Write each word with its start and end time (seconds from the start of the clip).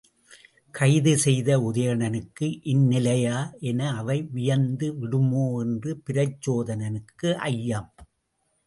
கைது 0.73 1.17
செய்த 1.17 1.49
உதயணனுக்கு 1.59 2.47
இந்நிலையா 2.65 3.37
என 3.61 3.91
அவை 3.95 4.17
வியந்து 4.31 4.89
விடுமோ? 4.95 5.61
என்று 5.61 5.93
பிரச்சோதனனுக்கு 6.09 7.31
ஐயம். 7.51 7.91